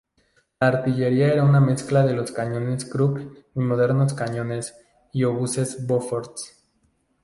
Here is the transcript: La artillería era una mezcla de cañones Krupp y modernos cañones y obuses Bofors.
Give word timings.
La 0.59 0.69
artillería 0.69 1.31
era 1.31 1.43
una 1.43 1.59
mezcla 1.61 2.03
de 2.07 2.33
cañones 2.33 2.85
Krupp 2.85 3.19
y 3.53 3.59
modernos 3.59 4.15
cañones 4.15 4.75
y 5.13 5.25
obuses 5.25 5.85
Bofors. 5.85 6.65